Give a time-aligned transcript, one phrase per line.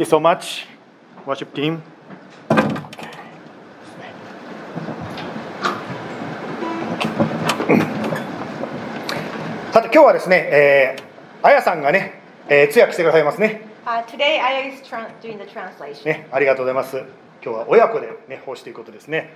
[0.00, 0.66] you so much,
[1.26, 1.80] worship team.
[9.72, 13.62] さて今日はですね、えー、あやさんがね、えー、通訳してくださいますね。
[13.84, 16.04] Uh, today, I is tran- doing the translation.
[16.06, 16.96] ね、ありがとうございます。
[16.96, 17.06] 今
[17.42, 19.34] 日は親子でね、奉仕ということですね。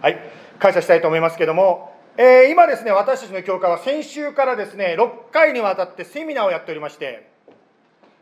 [0.00, 0.18] はい、
[0.58, 7.28] 感謝したいと思いますけども、えー今ですね、私たちの教会は先週からですね、6回にわたってセミナーをやっておりまして、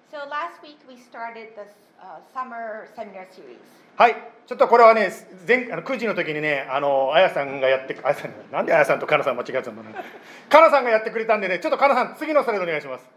[0.09, 3.59] So last week, we started this uh, summer seminar series.
[3.97, 4.14] はい、
[4.47, 5.10] ちょっとこれはね、
[5.48, 10.05] 前あの9時の時にね、あのあやさんがやって、あやさんなんであやさんとかなさん間違えてたんだろうな。
[10.48, 13.11] かなさんがやってくれたんでね、ちょっとかなさん、次のスライドお願いします。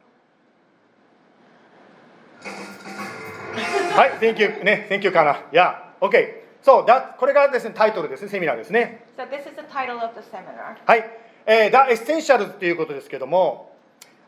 [3.95, 5.33] はい、Thank you ね、Thank you かな。
[5.33, 6.39] いや、OK。
[6.63, 9.05] そう、だこれがですね、タイトルですね、セミナーですね。
[9.15, 10.77] So this is the title of the seminar.
[10.87, 11.05] はい、
[11.45, 13.69] えー、The Essentials ということですけども、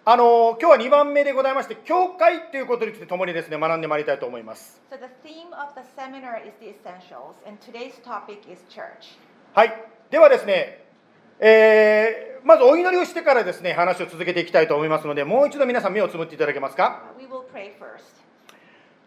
[0.03, 4.81] あの今日は2番目でございまして、教会ということについて共にですね、学んでまいりたいと思います。
[4.89, 4.97] So.
[9.53, 9.73] はい、
[10.09, 10.85] ではですね、
[11.39, 17.27] えーまずお祈りをしてからですね、話を続けていきたいと思いますので、もう一度皆さん目をつぶっていただけますか？Uh.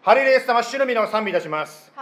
[0.03, 1.93] ハレルヤス様、主の皆を賛美いたします。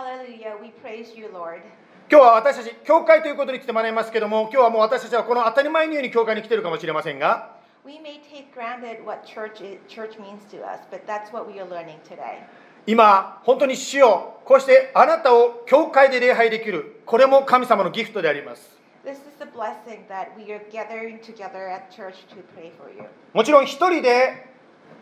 [2.11, 11.59] 今日は私たち、教会ということについて学びますけども、今日はもう私たちはこの当たり前のように教会に来ているかもしれませんが、We may take granted what church, is, church means to us, but that's what we
[11.59, 12.45] are learning today.
[12.87, 18.79] 今、本当に主よ、こうしてあなたを教会で礼拝できる、これも神様のギフトであります。
[19.05, 23.03] This is the blessing that we are gathering together at church to pray for you.
[23.33, 24.47] もちろん一人で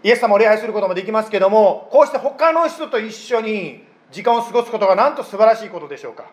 [0.02, 6.24] イエス様を礼拝することもできますけども、こうして他の人と一緒に時間を過ごすことがなんと素晴らしいことでしょうか。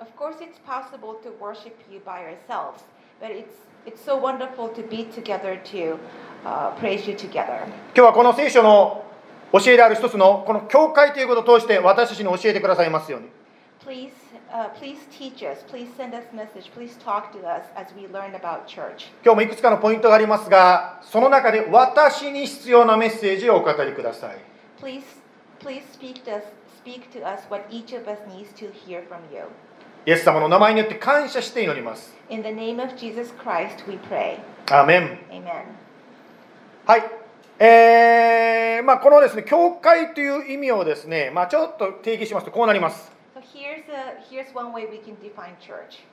[0.00, 2.82] Of course, it's possible to worship you by ourselves,
[3.20, 3.46] but it's,
[3.86, 5.98] it's so wonderful to be together to
[6.44, 7.66] uh, praise you together.
[7.94, 9.04] 今日はこの聖書の
[9.52, 13.28] 教えである一つのこの教会ということを通して私たちに教えてくださいますように。
[13.84, 14.12] Please,
[14.50, 18.34] uh, please teach us, please send us message, please talk to us as we learn
[18.34, 19.10] about church.
[19.22, 24.38] 今日もいくつかのポイントがありますが、その中で私に必要なメッセージをお語りください。
[24.80, 25.02] Please,
[25.60, 26.44] please speak to us,
[26.82, 29.44] speak to us what each of us needs to hear from you.
[30.06, 32.14] イエス様の名前によって感謝して祈ります。
[32.28, 34.38] In the name of Jesus Christ, we pray.
[34.70, 35.18] アーメン。
[35.30, 35.64] Amen.
[36.84, 37.02] はい。
[37.58, 43.10] えーまあ、このですね、教会という意味をですね、まあ、ちょっと定義しますとこうなります。
[43.34, 46.04] So here's, a, here's one way we can define church.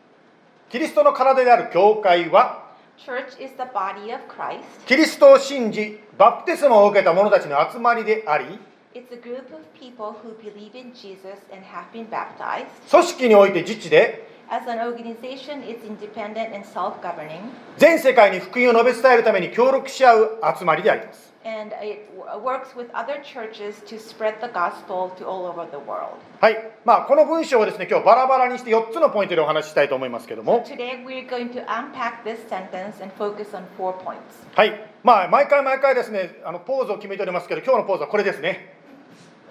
[0.69, 4.61] キリストの体である教会は、Church is the body of Christ.
[4.85, 8.57] キリストを信じ、バプテスマを受けた者たちの集まりであり、
[8.93, 12.65] It's a group of people who believe in Jesus and have been baptized.
[12.89, 17.39] 組織において自治で、As an organization, it's independent and self governing,
[17.77, 21.31] 全世界に福音を述べ伝えるために協力し合う集まりであります。
[21.43, 22.07] and it
[22.43, 26.17] works with other churches to spread the gospel to all over the world.
[26.39, 26.71] はい。
[26.85, 34.17] まあ、この文章をですね、今日バラバラにして4つのポイントでお話ししたいと思いますけども、Today, we're going to unpack this sentence and focus on four points.
[34.55, 34.91] はい。
[35.03, 38.70] まあ、毎回毎回ですね、あのポーズを決めておりますけど、今日のポーズはこれですね。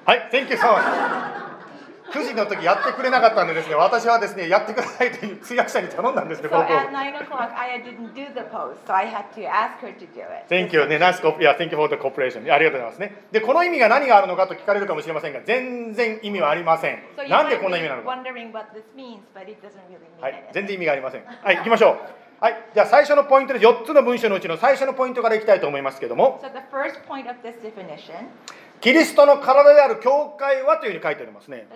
[0.04, 1.10] はい、Thank you so
[2.12, 6.92] 九9時の時やってくれなかったんですね私はですね、やってくださいと通訳者に頼んだんですね、こがとう、
[13.40, 18.08] この意味が何があるのかと聞かれるかもしれませんが全然意味はありません、なんでこん意味なのか、
[21.52, 21.98] い、行きましょう。
[22.40, 26.40] はい、じゃ最初のポイントです4つの文章のうちの最初のポイントからいきたいと思いますけれども、
[28.80, 31.68] キリストの体である教会はというふうに書いてありますね。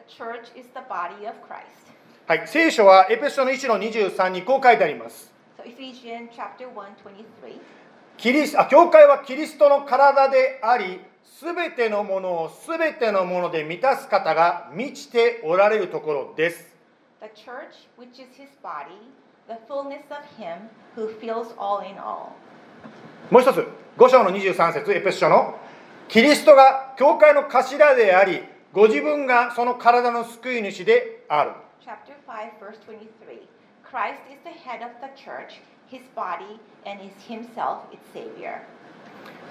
[2.26, 5.30] はい、聖書はエペソの1の23にこう書いてあります。
[5.58, 7.60] So Ephesians chapter 1, 23.
[8.16, 16.74] キリスあ教会はキリストの体であり、すべてのものをすべてのもので満たす方が満ちておられるところです。
[17.20, 18.94] The church, which is his body,
[19.46, 22.32] the fullness of him who fills all in all.
[23.30, 23.66] もう一つ、
[23.98, 25.58] 5章の23節エペソ書の
[26.14, 28.40] キリストが教会の頭であり、
[28.72, 31.50] ご自分がその体の救い主である。
[31.84, 33.42] Chapter 5, verse 23.
[33.82, 35.58] Christ is the head of the church,
[35.90, 38.62] his body, and is himself its Savior.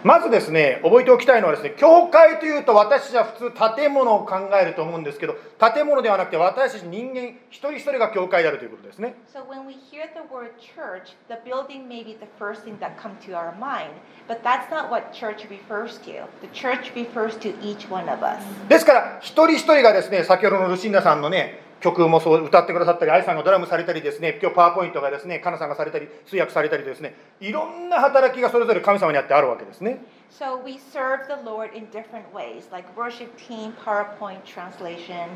[0.03, 5.35] まずですね、覚えておきたいのはですね、教会というと私たちは普通建物を考えると思うんですけど、
[5.73, 9.15] 建物ではなくて私たち人間一人一人が教会であるということですね。
[9.33, 13.15] So when we hear the word church, the building may be the first thing that comes
[13.25, 13.93] to our mind,
[14.27, 16.27] but that's not what church refers to.
[16.41, 18.43] The church refers to each one of us.
[18.67, 29.99] ですから、一人一人がですね、先ほどのルシンダさんのね、曲もそう歌ってくださったり、愛さんがドラムされたりですね、今日パワーポイントがですね、カナさんがされたり、通訳されたりですね、いろんな働きがそれぞれ神様にあってあるわけですね。
[30.31, 35.27] So we serve the Lord in different ways, like worship team, PowerPoint translation.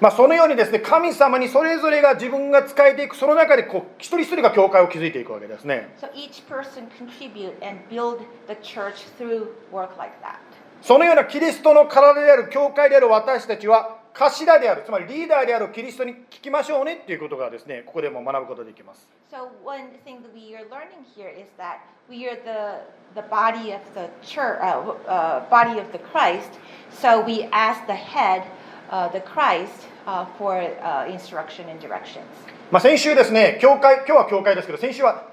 [0.00, 8.18] まあ、そのようにですね神様にそれぞれが自分が使えていくその中でこう一人一人が教会を築いていくわけですね So each person contribute and build
[8.48, 10.36] the church through work like that.
[10.82, 22.82] そのようなキリストの体である教会である私たちは頭であるつまりリーダーであるキリストに聞きましょうねっていうことがですねここでも学ぶことができます So one thing that we are learning here is that we are the
[23.14, 26.50] the body of the church, uh, uh, body of the Christ.
[26.90, 28.44] So we ask the head,
[28.90, 32.24] uh, the Christ, uh, for uh, instruction and directions.
[32.70, 35.28] まあ、先週ですね教会今日は教会ですけど先週は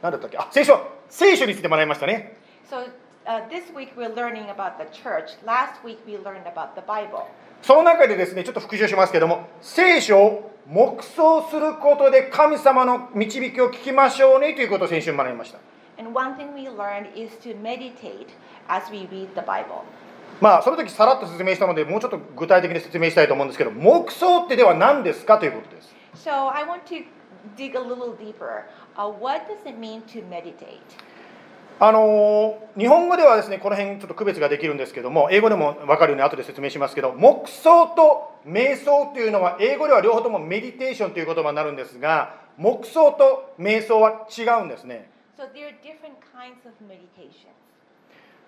[0.00, 2.36] 何だったっけあ先週は聖書について学びましたね
[2.70, 2.88] So
[3.26, 5.36] uh, this week we're learning about the church.
[5.44, 7.26] Last week we learned about the Bible.
[7.66, 15.58] その中でですねちょっと復習しますけども聖書を黙想することで神様の導きを聞きましょうねということを先週学びました.
[20.40, 27.04] まあその時さらっと説明したのでもうちょっと具体的に説明したいと思うんですけど黙想ってでは何ですかということです So I want to
[27.56, 28.64] dig a little deeper.
[28.96, 30.80] Uh, what does it mean to meditate?
[31.80, 45.08] あのー日本語ではですねこの辺ちょっと区別ができるんですけども英語でも分かるように後で説明しますけど黙想と瞑想というのは英語では両方ともメディテーションという言葉になるんですが黙想と瞑想は違うんですね。
[45.38, 45.44] So.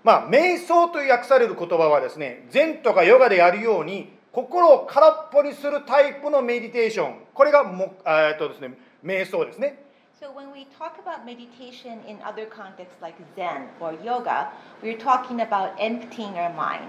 [0.03, 7.15] まあ瞑想と訳される言葉はですね禅とかヨガでやるように心を空っぽにするタイプのメディテーション。
[7.33, 9.86] これがもえーっとですね瞑想ですね
[10.19, 14.49] So when we talk about meditation in other contexts like Zen or yoga,
[14.83, 16.89] we're talking about emptying our mind.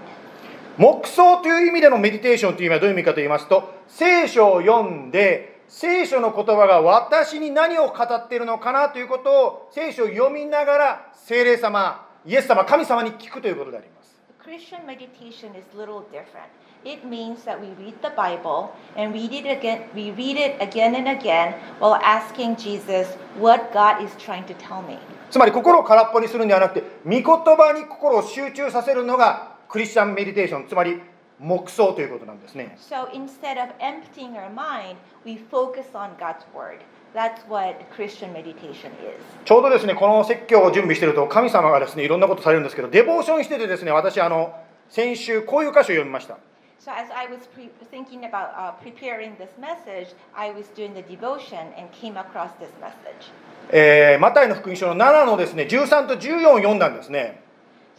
[0.78, 16.48] 黙想という意味でのメディテーションという意味はどういう意味かと言いますと聖書を読んで聖書の言葉が私に何を語っているのかなということを聖書を読みながら聖霊様イエス様神様に聞くということであります Christian meditation is little different.
[16.84, 20.94] It means that we read the Bible and read it again we read it again
[20.94, 24.98] and again while asking Jesus what God is trying to tell me.
[25.30, 31.00] つまり心を空っぽにするんではなくて御言葉に心を集中させるのがクリスチャンメディテーションつまり
[31.38, 36.80] 黙想ということなんですね So instead of emptying our mind, we focus on God's word.
[37.14, 39.22] That's what Christian meditation is.
[39.44, 44.54] ちょうどですねこの説教を準備していると神様がですねいろんなことされるんですけどデボーションしててですね私あの
[44.88, 46.38] 先週こういう箇所を読みました
[46.80, 51.02] So as I was pre- thinking about uh, preparing this message, I was doing the
[51.02, 53.30] devotion and came across this message.
[53.70, 57.42] えーマタイの福音書の7のですね13と14を読んだんですね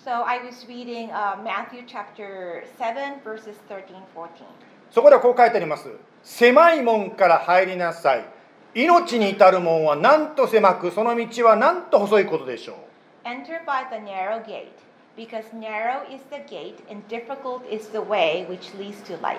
[0.03, 4.29] So I was reading uh, Matthew chapter 7, verses 13, 14.
[4.91, 5.89] そこではこう書いてあります
[6.23, 8.25] 狭い門から入りなさい
[8.73, 14.71] 命に至る門はなんと狭くその道はなんと細いことでしょう Enter by the narrow gate,
[15.16, 19.38] because narrow is the gate and difficult is the way which leads to life.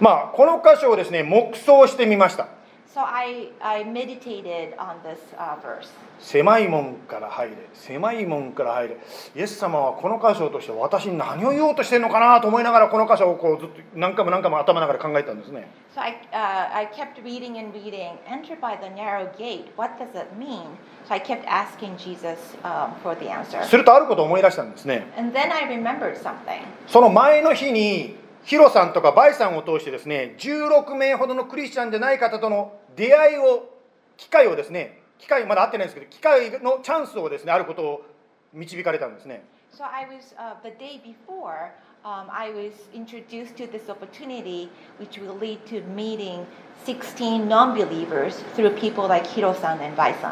[0.00, 2.48] まあこの箇所をですね黙想してみました
[2.95, 5.89] So I, I meditated on this uh, verse.
[6.17, 8.97] 狭い門から入れ狭い門から入れ
[9.35, 19.65] イエス様はこの箇所を通して私に何を言おうとしてるのかなと思いながらこの箇所をこうずっと何回も何回も頭の中で考えたんですね So I, uh, I kept reading and reading, enter by the narrow gate.
[19.75, 20.63] What does it mean?
[21.05, 23.61] So I kept asking Jesus um, for the answer.
[23.65, 26.63] するとあることを思い出したんですね And then I remembered something.
[26.87, 33.69] その前の日にヒロさんとかバイさんを通してですね16名ほどのクリスチャンでない方との出会いを
[34.17, 38.05] 機会をですね機会まだ会ってないんですけど機会のチャンスをですねあることを
[38.53, 39.43] 導かれたんですね
[39.77, 41.73] So I was, uh, the day before,
[42.05, 46.45] um, I was introduced to this opportunity, which will lead to meeting
[46.85, 50.31] 16 non believers through people like Hiro-san and Bai-san.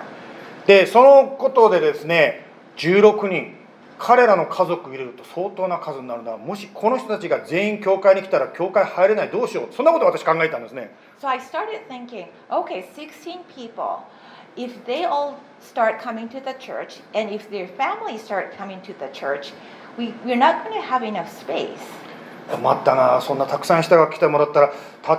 [0.65, 2.45] でそのことでですね
[2.77, 3.55] 16人
[3.99, 14.03] 彼らの家族入れると相当な数になるなもしこの人たちが全員教会に来たら教会入れないどうしようそんなことを私考えたんですね So I started thinking, okay, 16 people.
[14.57, 18.93] If they all start coming to the church, and if their families start coming to
[18.99, 19.53] the church,
[19.97, 21.79] we, we're not going to have enough space.
[22.51, 24.73] 困ったなそんなたくさん人が来てもらったら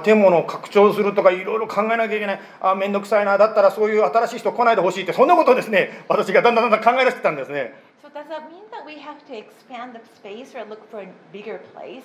[0.05, 11.01] 建物を拡張するとかいろいろ考えなきゃいけないあ面倒くさいなだったらそういう新しい人来ないでほしいってそんなことをですね私がだんだんだんだん考え出してたんですね So does that mean that we have to expand the space or look for
[11.01, 12.05] a bigger place?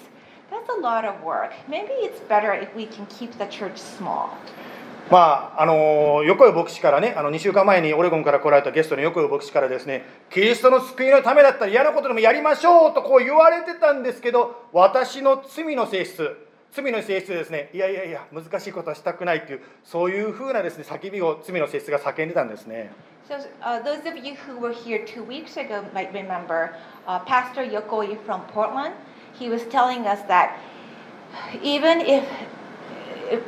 [0.52, 1.52] That's a lot of work.
[1.68, 4.30] Maybe it's better if we can keep the church small.
[5.12, 16.38] まああの横井牧師からねあの2週間前にオレゴンから来られたゲストの横井牧師からですねキリストの救いのためだったら嫌なことでもやりましょうとこう言われてたんですけど私の罪の性質
[16.72, 22.92] 罪の性質でですねいやいやいや難しいことはしたくないというそういうふうなですね叫びを罪の性質が叫んでたんですね
[23.28, 26.74] So, uh, those of you who were here two weeks ago might remember
[27.08, 28.96] uh, Pastor Yokoi from Portland.
[29.39, 30.59] He was telling us that
[31.63, 32.25] even if,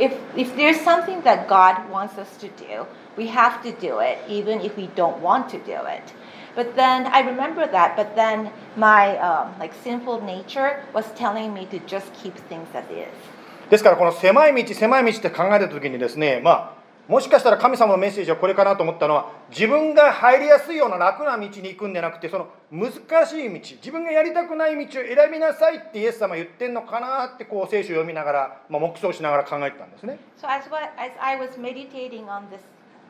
[0.00, 2.86] if, if there's something that God wants us to do,
[3.16, 6.12] we have to do it, even if we don't want to do it.
[6.54, 11.66] But then I remember that, but then my um, like sinful nature was telling me
[11.66, 13.12] to just keep things as is.
[13.68, 22.91] ですからこの狭い道狭い道って考えた時にですねまあ もしかしたら神様のメッセージはこれかなと思ったのは自分が入りやすいような楽な道に行くんじゃなくてその難
[23.27, 32.61] しい道自分がやりたくない道を選びなさいってイエス様言ってんのかなってこう聖書を読みながら、まあ、黙想しながら考えてたんですね So as, what, as I was meditating on this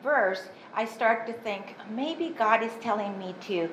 [0.02, 3.68] verse, I start to think maybe God is telling me to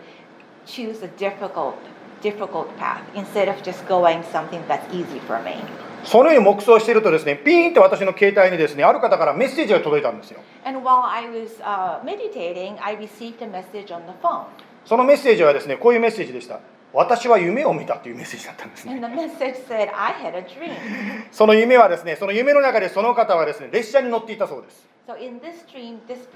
[0.66, 1.76] choose a difficult,
[2.22, 5.58] difficult path instead of just going something that's easy for me.
[6.04, 14.46] そのように黙想しているとですねピーンって私の携帯にですねある方からメッセージが届いたんですよ And while I was uh, meditating, I received a message on the phone.
[14.86, 16.60] そのメッセージはですねこういうメッセージでした
[16.92, 19.00] 私は夢を見たというメッセージだったんですね
[19.38, 19.90] said.
[21.32, 26.28] その夢はですねその夢の中でその方はですね列車に乗っていたそうです So this dream, this.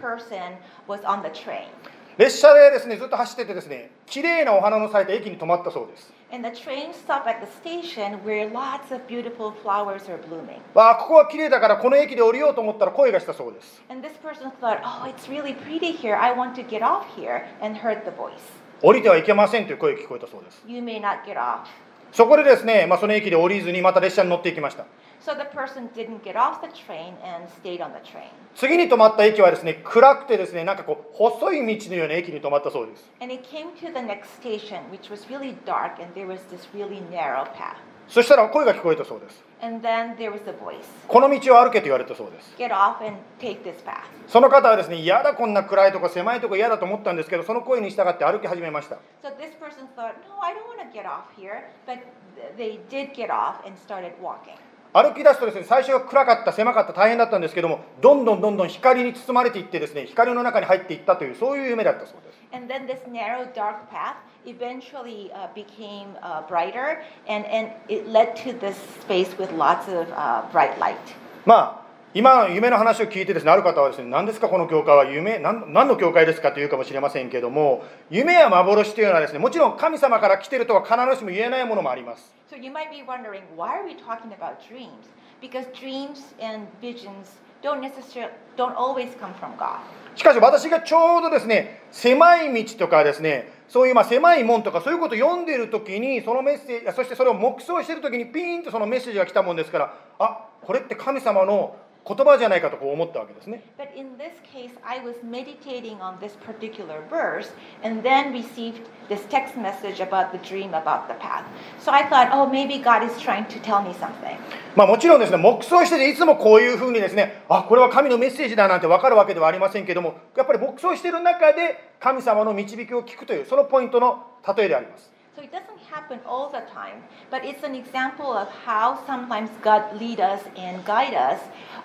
[2.17, 10.61] 列車でですねずっと走っててですね綺麗なお花の咲いた駅に止まったそうです And the train stopped at the station where lots of beautiful flowers are blooming.
[10.73, 16.15] わあここは綺麗だからこの駅で降りようと思ったら声がしたそうです And this person thought, oh, it's really pretty here.
[16.15, 17.45] I want to get off here.
[17.61, 18.41] And heard the voice.
[18.81, 21.67] 降りてはいけませんという声が聞こえたそうです You may not get off.
[22.11, 24.85] そこでですね、まあ、その駅で降りずにまた列車に乗っていきました
[25.25, 28.29] So the person didn't get off the train and stayed on the train.
[28.55, 36.39] 次に止まった駅はですね暗くてですねなんかこう細い道のような駅に止まったそうです And it came to the next station, which was really dark, and there was
[36.51, 37.77] this really narrow path.
[38.09, 44.03] そしたら声が聞こえたそうです And then there was a voice この道を歩けと言われたそうです Get off and take this path.
[44.27, 51.69] その方はですね嫌だこんな暗いとこ狭いとこ嫌だと思ったんですけどその声に従って歩き始めました So this person thought, no, I don't want to get off here.
[51.87, 51.99] But
[52.35, 54.57] th- they did get off and started walking.
[54.93, 68.07] 歩き出すとですね最初は暗かった狭かった大変だったんですけどもどんどんどんどん光に包まれていってですね光の中に入っていったというそういう夢だったそうです And then this narrow, dark path eventually uh, became uh, brighter, and, and it
[68.07, 70.99] led to this space with lots of uh, bright light.
[71.47, 71.82] まあ
[72.15, 75.05] 今の夢の話を聞いてですねある方はですね何ですかこの教会は？
[75.05, 85.09] 夢何何の教会ですかというかもしれませんけども夢や幻というのはですねもちろん神様から来てるとは必ずしも言えないものもあります So you might be wondering, why are we talking about dreams?
[85.41, 89.79] Because dreams and visions don't necessarily, don't always come from God.
[90.15, 107.49] しかし私がちょうどですね狭い道とかですねそういうまあ狭い門とかそういうことを読んでいる時にそのメッセージそしてそれを黙想している時にピーンとそのメッセージが来たもんですからあこれって神様の言葉じゃないかとこう思ったわけですね But in this case, I was meditating on this particular verse
[107.83, 111.43] and then received this text message about the dream about the path.
[111.79, 114.37] So I thought, oh, maybe God is trying to tell me something.
[114.75, 124.25] まあもちろんですね黙想してていつもこういうふうにですねあこれは神のメッセージだなんて分かるわけではありませんけどもやっぱり黙想している中で神様の導きを聞くというそのポイントの
[124.57, 129.99] 例えであります So it doesn't happen all the time, but it's an example of how sometimes God
[129.99, 131.39] lead us and guide us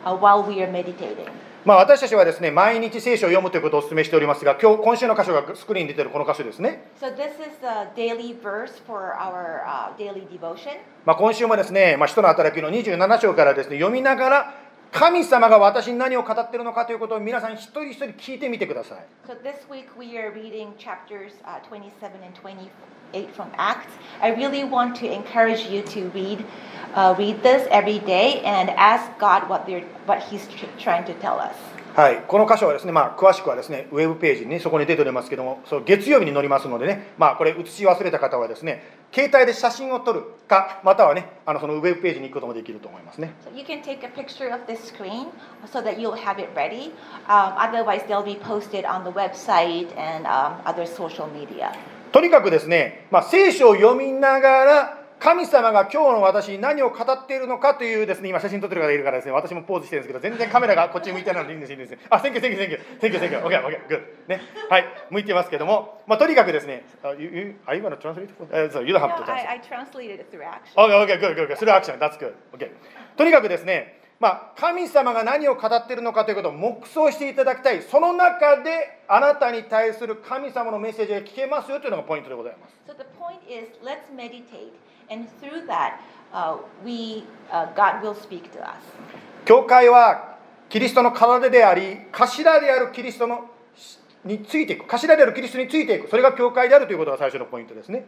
[0.04, 1.30] uh, while we are meditating.
[1.64, 10.76] まあ私たちはですね毎日聖書を読むということをお勧めしておりますが今日今週の箇所がスクリーンに出てるこの箇所ですね So this is the daily verse for our uh, daily devotion.
[11.06, 14.54] まあ、今週もですね、まあ、使徒の働きの27章からですね読みながら
[14.92, 22.70] 神様が私に何を語っているのかということを皆さん一人一人聞いてみてください So this week we are reading chapters uh, 27 and 28
[23.35, 23.93] from Acts.
[24.21, 26.45] I really want to encourage you to read
[26.95, 31.13] uh, read this every day and ask God what they're what He's tr- trying to
[31.19, 31.55] tell us.
[31.95, 38.81] はい、この箇所はですね、まあ、詳しくはですねウェブページに、ね、そこに出ておりますけどもそう月曜日に載りますのでね、まあ、これ写し忘れた方はですね
[39.13, 45.27] 携帯で写真を撮るかまたはねあのそのウェブページに行くこともできると思いますね So you can take a picture of this screen
[45.71, 46.93] so that you'll have it ready.
[47.27, 51.73] Um, otherwise, they'll be posted on the website and um, other social media.
[52.12, 61.98] とにかくですね、まあ、聖書を読みながら神様が今日の私に何を語っているのかというですね今写真撮ってる方がいるからですね私もポーズしてるんですけど全然カメラがこっち向いてないのでいいんですいいんです。
[62.08, 64.28] あ、 thank you thank you thank you thank you thank you OK OK good.
[64.28, 64.40] ね。
[64.70, 64.84] はい。
[65.10, 68.28] 向いてますけどもまあとにかくですねあ you, you, are you gonna translate?
[68.52, 70.76] Uh, so you don't No, have to translate I, I translated it through action.
[70.76, 71.56] OK OK good good good.
[71.56, 71.98] それはアクション。
[71.98, 72.34] That's good.
[72.52, 72.70] OK
[73.16, 84.72] とにかくですねまあ神様が何を語っているのかということを黙想していただきたいその中であなたに対する神様のメッセージが聞けますよというのがポイントでございます So the point is, let's meditate,
[85.10, 86.00] and through that,
[86.32, 88.76] uh, we, uh, God will speak to us.
[89.44, 93.48] 教会はキリストの体であり頭であるキリストの
[94.25, 94.87] についていく。
[94.87, 96.08] 頭であるキリストについていく。
[96.08, 98.04] それが教会であるということが最初のポイントですね。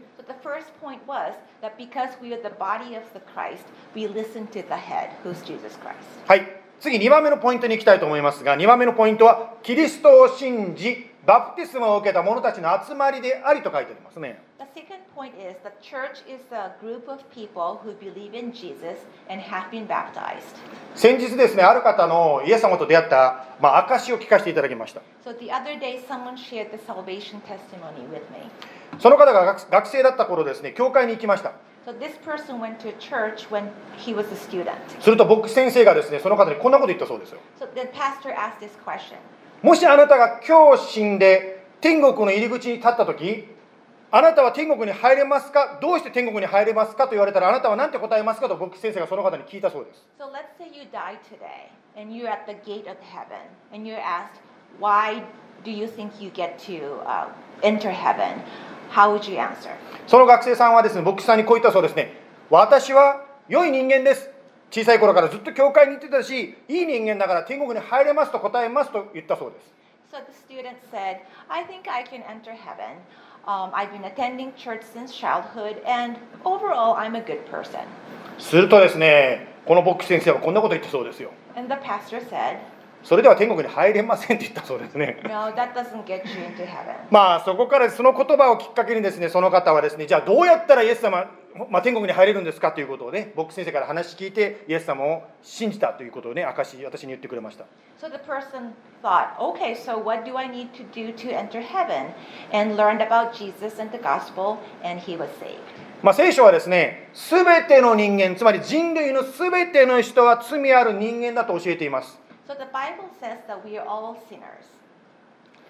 [6.27, 6.61] はい。
[6.81, 19.05] 次2番目のポイントに行きたいと思いますが2番目のポイントはキリストを信じバプテスマを受けた者たちの集まりでありと書いてありますね The second point is the church is a group of people who believe in Jesus
[19.29, 20.57] and have been baptized.
[20.95, 28.51] 先日ですねある方のイエス様と出会った、まあ、証を聞かせていただきました So the other day, someone shared the salvation testimony with me.
[28.99, 31.53] その方が学学生だった頃ですね教会に行きました
[31.87, 34.77] So this person went to church when he was a student.
[35.01, 39.17] すると牧師先生がですねその方にこんなこと言ったそうですよ So the pastor asked this question
[39.63, 43.47] もしあなたが今日死んで天国の入り口に立った時
[44.11, 45.79] あなたは天国に入れますか？
[45.81, 53.39] どうして天国に入れますかと言われたらあなたは何て答えますかと牧師先生がその方に聞いたそうです So let's say you die today and you're at the gate of heaven
[53.73, 54.41] and you're asked,
[54.81, 55.23] why
[55.65, 57.29] do you think you get to uh,
[57.63, 58.43] enter heaven?
[58.91, 59.71] How would you answer?
[60.09, 62.13] その学生さんはですね牧師さんにこう言ったそうですね
[62.51, 64.29] 私は良い人間です
[64.71, 69.81] 小さい頃からずっと教会に行ってたしいい人間だから天国に入れますと答えますと言ったそうです
[70.13, 72.99] So the student said, I think I can enter heaven.
[73.47, 77.87] Um, I've been attending church since childhood, and overall, I'm a good person.
[78.39, 82.59] するとですねこの牧師先生はこんなこと言ったそうですよ And the pastor said,
[83.03, 85.53] それでは天国に入れませんって言ったそうですね No.
[87.11, 91.31] まあそこからその言葉をきっかけにですねその方はですねじゃあどうやったらイエス様、
[91.71, 97.65] まあ、天国に入れるんですかということをね牧師先生から話聞いてイエス様を信じたということをね証し私に言ってくれました
[98.01, 102.15] So the person thought, okay, so what do I need to do to enter heaven?
[102.53, 105.59] And learned about Jesus and the gospel, and he was saved.
[106.03, 112.19] まあ聖書はですね全ての人間つまり人類の全ての人は罪ある人間だと教えています
[112.51, 114.67] So the Bible says that we are all sinners.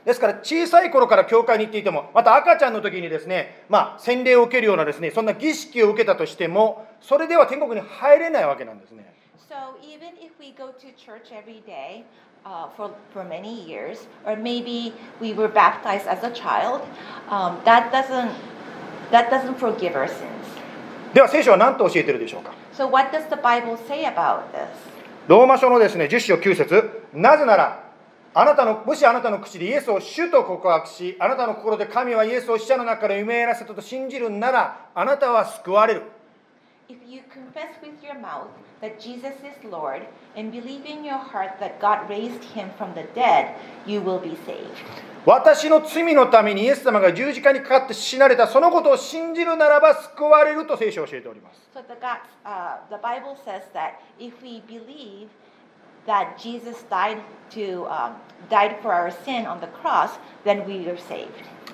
[0.02, 9.12] ですから小さい頃から教会に行っていてもまた赤ちゃんの時にですねまあ洗礼を受けるようなですねそんな儀式を受けたとしてもそれでは天国に入れないわけなんですね
[9.46, 12.04] So even if we go to church every day
[12.46, 16.80] uh, for, for many years, or maybe we were baptized as a child,
[17.28, 18.30] um, that, doesn't,
[19.10, 20.30] that doesn't forgive our sins.
[21.12, 24.89] では聖書は何と教えているでしょうか So what does the Bible say about this?
[25.30, 27.04] ローマ書のですね10章9節。
[27.14, 27.84] なぜなら
[28.34, 36.02] あなたのもしあなたの口でイエスを主と告白しあなたの心で神はイエスを死者の中から蘇らせたと信じるならあなたは救われる。
[36.90, 38.48] If you confess with your mouth
[38.80, 40.02] that Jesus is Lord
[40.36, 43.54] and believe in your heart that God raised him from the dead,
[43.86, 44.74] you will be saved.
[45.24, 55.28] 私の罪のためにイエス様が十字架にかかって死なれたそのことを信じるならば救われると聖書を教えております So the, God, uh, the Bible says that if we believe
[56.06, 57.18] that Jesus died
[57.50, 58.16] to um,
[58.48, 61.28] died for our sin on the cross, then we are saved.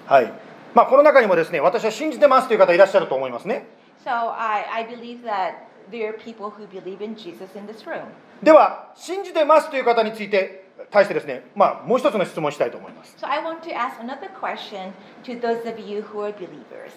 [0.07, 0.31] はい
[0.75, 3.67] まあこの中にもですね私は信じてますという方いらっしゃると思いますね
[4.07, 8.07] So I, I believe that there are people who believe in Jesus in this room.
[8.41, 14.93] では信じてますという方について対してですねまあもう一つの質問をしたいと思います So I want to ask another question
[15.25, 16.93] to those of you who are believers.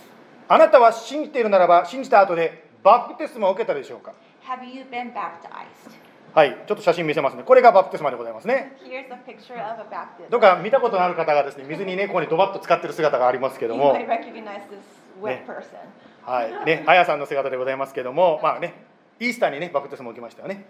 [0.48, 4.14] あなたは信じているならば信じた後でバプテスマを受けたでしょうか
[4.48, 5.98] Have you been baptized?
[6.36, 10.30] はいちょっと写真見せますねこれがバプテスマでございますね Here's a picture of a baptism.
[10.30, 15.64] どうか見たことのある方がですね水にねここにドバッと使ってる姿がありますけ You ども might recognize this wet person.
[16.30, 18.76] はいねあやさんの姿でございますけどもまあね
[19.20, 20.66] イースターにねバプテスマを受けましたよね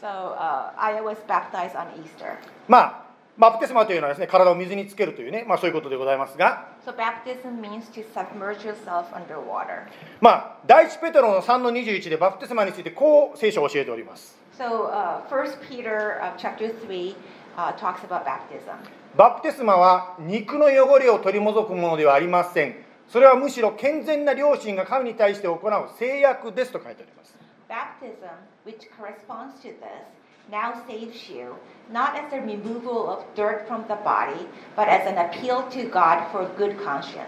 [0.00, 2.38] So uh, I was baptized on Easter.
[2.66, 3.02] まあ
[3.36, 9.86] バプテスマというのはですね体を水につけるというねまあそういうことでございますが So baptism means to submerge yourself underwater.
[10.22, 17.14] まあ第一ペテロの3の21でバプテスマについてこう聖書を教えております So uh, First Peter uh, chapter three
[17.56, 18.76] uh, talks about baptism.
[19.16, 22.81] バプテスマは肉の汚れを取り除くものではありません
[23.12, 27.36] それはむしろ健全な良心が神に対して行う制約ですと書いてあります
[27.68, 28.30] Baptism,
[28.64, 30.06] which corresponds to this,
[30.50, 31.54] now saves you,
[31.90, 34.46] not as a removal of dirt from the body,
[34.76, 37.26] but as an appeal to God for good conscience.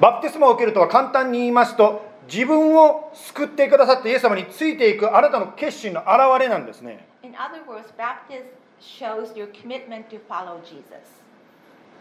[0.00, 8.44] バプテスマを受けるとは簡単に言いますと自分を救ってくださったイエス様についていくあなたの決心の表れなんですね In other words, baptism
[8.80, 10.82] shows your commitment to follow Jesus.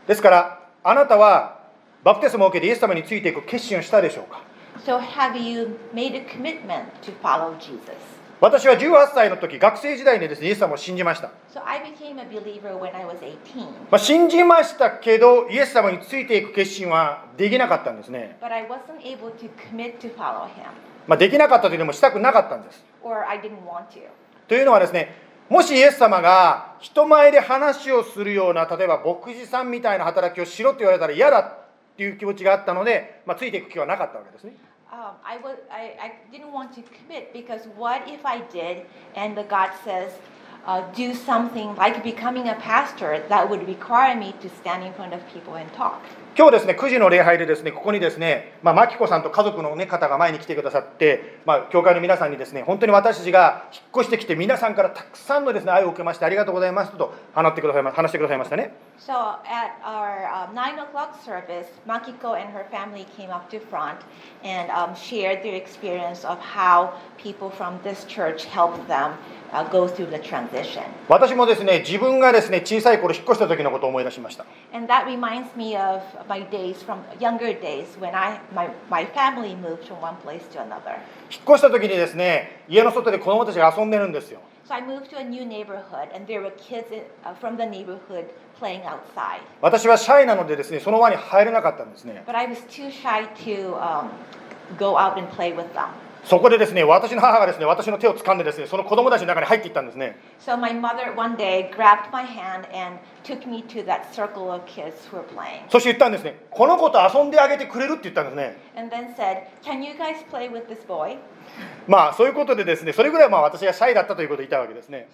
[0.05, 1.62] ですからあなたは
[2.03, 4.41] バプテスマを受けてイエス様についていく決心をしたでしょうか
[4.85, 7.79] ？So have you made a commitment to follow Jesus?
[8.41, 13.61] 私は18歳の時学生時代にですねイエス様を信じました So I became a believer when I was 18.
[13.89, 20.49] まあ、信じましたけどイエス様についていく決心はできなかったんですね But I wasn't able to commit to follow him.
[21.07, 24.01] まあ、できなかったというのもしたくなかったんです or I didn't want to.
[24.49, 25.15] というのはですね
[25.47, 31.62] もしイエス様が人前で話をするような例えば牧師さんみたいな働きをしろと言われたら嫌だ
[31.94, 34.54] っていう気持ちがあったので、まあ、ついていく気はなかったわけですね
[34.90, 39.36] Um, I, was, I, I didn't want to commit because what if I did and
[39.36, 40.12] the God says,
[40.64, 45.12] uh, do something like becoming a pastor that would require me to stand in front
[45.12, 46.02] of people and talk?
[46.35, 58.73] 今日ですね、9時の礼拝でですね、ここにですね、まあ、マキコさんと家族の、ね、方が前に来てくださって、ま、教会の皆さんにですね、本当に私たちが引っ越してきて、皆さんからたくさんのですね、愛を受けまして、ありがとうございますと話してくださいま,話してくださいましたね。
[71.07, 74.45] 私もですね、自分がですね、小さい頃引っ越した時のことを思い出しました。
[76.27, 80.97] My days from younger days when I, my, my family moved from one place to another.
[81.31, 87.57] 引っ越した時にですね家の外で子供たちが遊んでるんですよ So I moved to a new neighborhood and there were kids in, uh, from
[87.57, 88.25] the neighborhood
[88.59, 89.41] playing outside.
[89.61, 94.09] 私はシャイなのでですねその輪に入れなかったんですね But I was too shy to um,
[94.77, 95.89] go out and play with them.
[96.23, 104.51] そこでですね私の母がですね私の手を掴んでですねその子供たちの中に入っていったんですね So my mother one day grabbed my hand and took me to that circle
[104.51, 110.85] of kids who were playing そして言ったんですねこの子と遊んであげてくれるって言ったんですね and then said, Can you guys play with this
[110.87, 111.17] boy?
[111.87, 115.07] まあそういうことでですねそれぐらいまあ私がシャイだったということを言ったわけですね。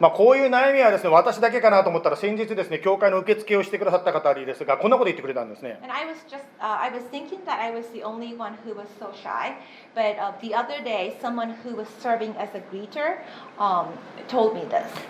[0.00, 5.78] まあこういう悩みはですね私だけかなと思ったら先日ですね教会の受付をしてくださった方ですがこんなこと言ってくれたんですね。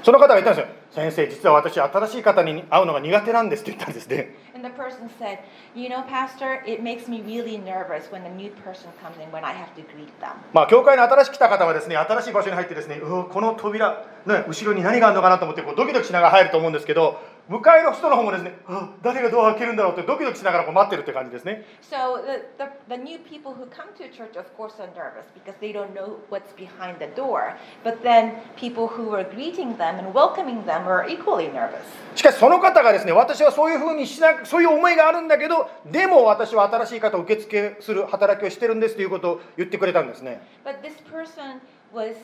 [0.02, 4.34] その方が言ったんですよ先生実は私新しい方に会うのが苦手なんですって言ったんですね。
[4.64, 5.38] The person said,
[5.74, 9.44] You know, Pastor, it makes me really nervous when a new person comes in when
[9.44, 10.36] I have to greet them.
[10.52, 25.28] まあ教会の新しく来た方はですね新しい場所に入ってですねうこの扉、ね、後ろに何があるのかなと思ってこうドキドキしながら入ると思うんですけど向かいの人の方もですねあ誰がドアを開けるんだろうってドキドキしながらこう待ってるって感じですね So the, the, the new people who come to church, of course, are nervous
[25.34, 27.56] because they don't know what's behind the door.
[27.84, 31.84] But then people who are greeting them and welcoming them are equally nervous.
[32.14, 41.60] しかしその方がですね私はそういうふうにしなそういう思いがあるんだけどでも私は新しい方を受付する働きをしてるんですということを言ってくれたんですね But this person
[41.92, 42.14] was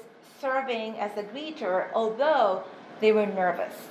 [0.41, 2.63] serving as a greeter, although
[3.03, 3.90] they were nervous.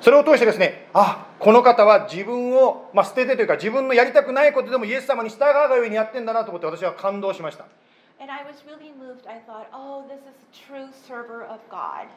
[0.00, 7.66] それを通してですねあこの方は自分を、まあ、捨ててというか自分のやりたくないことでもイエス様に従うがゆえにやってんだなと思って私は感動しました
[8.20, 9.28] And I was really moved.
[9.28, 12.08] I thought, oh, this is a true server of God.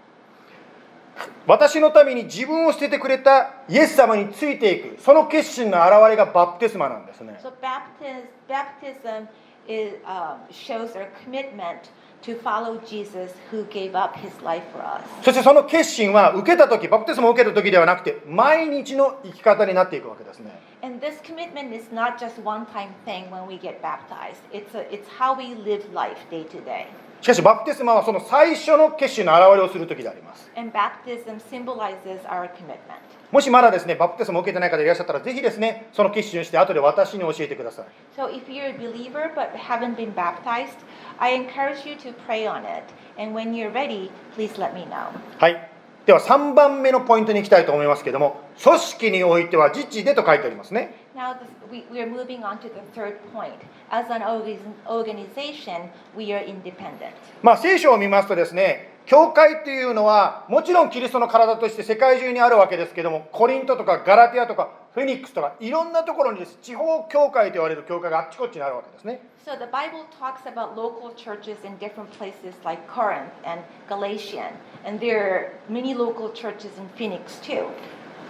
[1.46, 9.28] 私のために自分を捨ててくれたイエス様についていくその決心の表れがバプテスマなんですね So baptism, baptism
[9.68, 11.92] is, um, shows our commitment
[12.23, 15.03] to follow Jesus who gave up his life for us.
[15.23, 24.41] そしてその決心は受けた時バプテスマを受けた時ではなくて毎日の生き方になっていくわけですね And this commitment is not just one time thing when we get baptized.
[24.53, 26.87] It's, a, it's how we live life day to day.
[27.21, 33.01] しかしバプテスマはその最初の決心の表れをする時であります And baptism symbolizes our commitment.
[33.32, 37.86] もしまだですねバプテスマを受けてない方いらっしゃったらぜひですねその決心をして後で私に教えてください
[38.18, 40.78] So if you're a believer but haven't been baptized,
[41.18, 42.84] I encourage you to pray on it.
[43.18, 45.08] And when you're ready, please let me know.
[45.40, 45.68] はい
[46.06, 51.36] では3番目のポイントに行きたいと思いますけども組織においては自治でと書いてありますね Now
[51.72, 53.54] we, we are moving on to the third point.
[53.92, 54.58] As an orga-
[54.90, 57.12] organization, we are independent.
[57.44, 74.54] まあ聖書を見ますとですね教会というのはもちろんキリストの体として世界中にあるわけですけどもコリントとかガラティアとかフェニックスとかいろんなところにです地方教会と言われる教会があっちこっちにあるわけですね So the Bible talks about local churches in different places like Corinth and Galatian.
[74.86, 77.68] And there are many local churches in Phoenix too.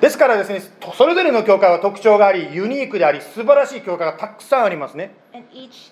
[0.02, 0.64] ですからですね
[0.98, 5.92] それぞれの教会は特徴がありユニークであり素晴らしい教会がたくさんありますね And each,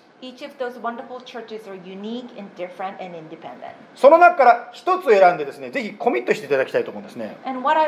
[3.94, 7.36] その中から一つ選んでですね、ぜひコミットしていただきたいと思うんですね。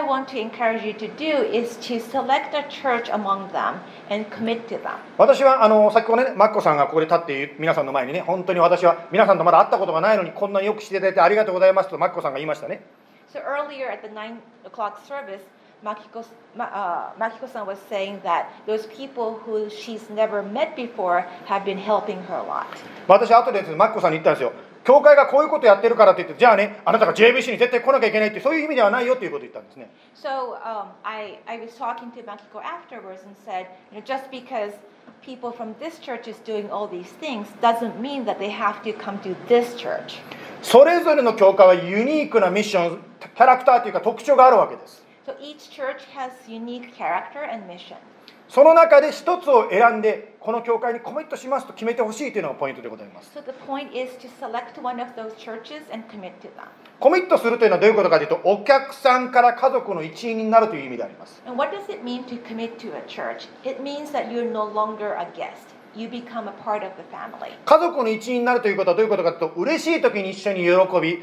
[0.03, 2.57] Want to encourage do is to select
[4.09, 12.83] and independent 私はあの先ほどね、マッコさんがここで立って皆さんの前にね、本当に私は皆さんとまだ会ったことがないのにこんなによくしていただいてありがとうございますとマッコさんが言いましたね。
[15.83, 16.25] Makiko,
[16.57, 21.79] Ma- uh, Makiko-san was saying that those people who she's never met before have been
[21.79, 22.67] helping her a lot.
[23.09, 24.53] 私後でですねマッコさんに言ったんですよ
[24.85, 34.05] 教会がこういうことやってるからって言ってじゃあねあなたが JBC に絶対来なきゃいけないってそういう意味ではないよということを言ったんですね So um, I, I was talking to Makiko afterwards and said, you know,
[34.05, 34.73] just because
[35.25, 38.93] people from this church is doing all these things doesn't mean that they have to
[38.93, 40.21] come to this church.
[40.63, 45.02] それぞれの教会はユニークなミッションキャラクターというか特徴があるわけです
[48.49, 53.33] その中で一つを選んで、この教会にコミットしますと決めてほしいというのがポイントでございます。
[57.01, 61.43] コミットするというのはどういうことかというと、お客さんから家族の一員になるという意味であります。
[67.65, 71.23] 家族の一員になるということはどういうことかというと、嬉しい時に一緒に喜び、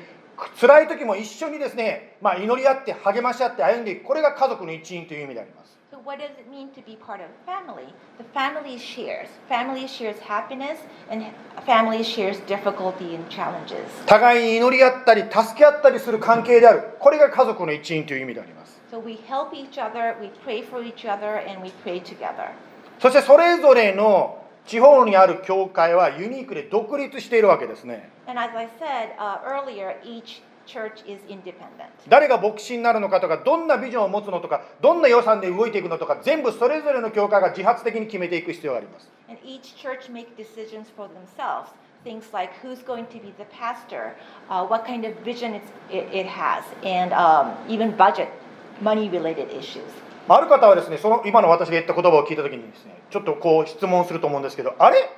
[0.60, 7.91] 辛い時も一緒にですね、まあ、祈り合って励まし合って歩んでいくこれが家族の一員という意味であります So what does it mean to be part of family?
[8.19, 9.28] The family shares.
[9.49, 10.78] Family shares happiness
[11.10, 11.25] and
[11.65, 13.82] family shares difficulty and challenges.
[14.06, 22.52] 互いに祈り合ったり助け合ったりする関係であるこれが家族の一員という意味であります So we help each other, we pray for each other, and we pray together.
[22.99, 24.38] そしてそれぞれの
[24.69, 31.89] 地方にある教会はユニークで独立しているわけですね And as I said uh, earlier, each church is independent.
[32.08, 41.71] 誰が牧師になるのかとかどんなビジョンを持つのとかどんな予算で動いていくのとか全部それぞれの教会が自発的に決めていく必要があります And each church make decisions for themselves.
[42.03, 44.15] Things like who's going to be the pastor,
[44.49, 48.29] uh, what kind of vision it's, it, it has, and um, even budget,
[48.82, 49.91] money-related issues.
[50.30, 55.10] まあある方はですねその今の私が言った言葉を聞いた時にですねちょっとこう質問すると思うんですけどあれ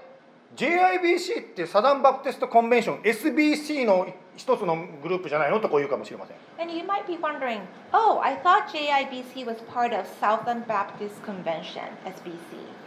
[0.55, 7.61] ？JIBC ってサザンバプテストコンベンション SBC の一つのグループじゃないのとこう言うかもしれません And you might be wondering,
[7.93, 12.80] oh, I thought JIBC was part of Southern Baptist Convention, SBC.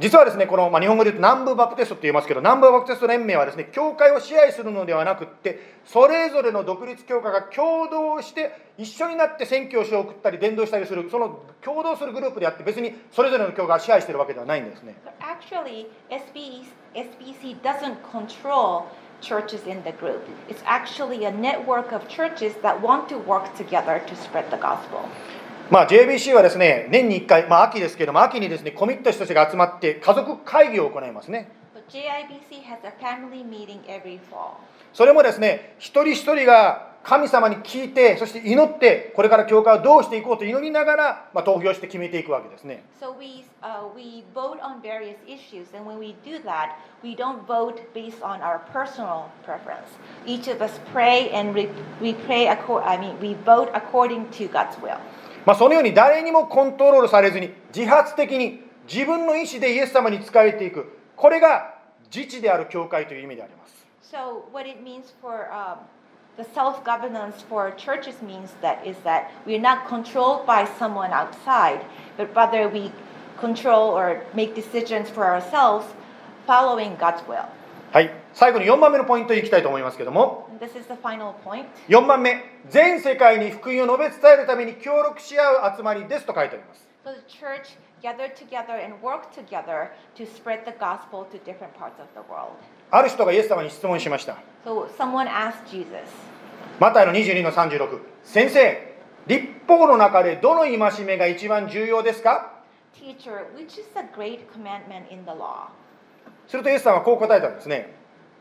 [0.00, 18.86] 実はですねこの、まあ、日本語で言うと南部バプテストって言いますけど南部バプテスト連盟はですね教会を支配するのではなくってそれぞれの独立教会が共同して一緒になって選挙をし送ったり伝道したりするその共同するグループであって別にそれぞれの教会が支配しているわけではないんですね But actually, SBC, SBC doesn't control
[19.20, 20.22] churches in the group.
[20.48, 25.08] It's actually a network of churches that want to work together to spread the gospel.
[25.70, 34.54] まあ JBC はですね年に1回、まあ、秋ですけども秋にですねコミットした人たちが集まって家族会議を行いますね But JIBC has a family meeting every fall.
[34.92, 47.14] それもですね一人一人が神様に聞いてそして祈ってこれから教会をどうしていこうと祈りながら、まあ、投票して決めていくわけですね So we, uh, we vote on various issues, and when we do that, we
[47.14, 49.86] don't vote based on our personal preference.
[50.26, 51.68] Each of us pray, and we,
[52.02, 52.46] we pray.
[52.48, 54.98] Acco- I mean, we vote according to God's will.
[55.46, 61.74] まあ、そのように誰にもコントロールされずに自発的に自分の意思でイエス様に仕えていくこれが
[62.14, 63.70] 自治である教会という意味であります
[64.02, 65.78] So what it means for um,
[66.36, 71.84] the self-governance for churches means that is that we are not controlled by someone outside,
[72.16, 72.90] but rather we
[73.38, 75.86] control or make decisions for ourselves,
[76.46, 77.46] following God's will.
[77.92, 81.64] はい最後に4番目のポイントに行きたいと思いますけども this is the final point.
[81.88, 91.74] 4番目全世界に福音を述べ伝えるために協力し合う集まりですと書いてあります So the church gathered together and worked together to spread the gospel to different
[91.74, 92.52] parts of the world.
[92.92, 95.86] ある人がイエス様に質問しました So someone asked Jesus,
[96.78, 98.94] マタイの22の36先生
[99.26, 102.52] 立法の中でどの戒めが一番重要ですか
[102.94, 105.68] Teacher, which is the great commandment in the law?
[106.50, 107.94] するとイエス様はこう答えたんですね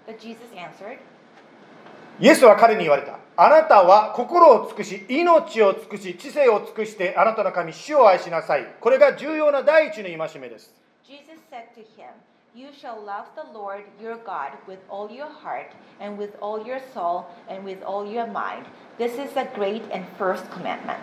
[0.07, 0.97] But Jesus answered,
[2.19, 10.73] イエスは彼に言われたあなたは心を尽くし命を尽くし知性を尽くしてあなたの神主を愛しなさいこれが重要な第一の戒めです
[11.07, 12.09] Jesus said to him,
[12.55, 16.79] You shall love the Lord your God with all your heart, and with all your
[16.93, 18.65] soul, and with all your mind.
[18.97, 20.99] This is the great and first commandment.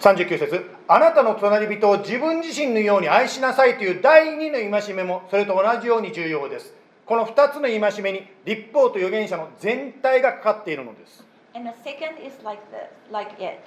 [0.00, 6.72] 39節あなたの隣人を自分自身のように愛しなさいという第二の戒めもそれと同じように重要です
[7.06, 11.24] この2つの戒めに立法と預言者の全体がかかっているのです
[11.56, 13.60] And the second is like this, like it.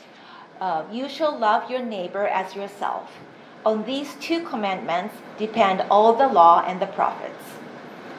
[0.59, 3.07] Uh, you shall love your neighbor as yourself.
[3.63, 7.57] On these two commandments depend all the law and the prophets.